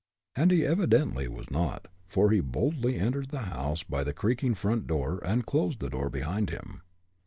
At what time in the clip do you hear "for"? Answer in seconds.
2.07-2.31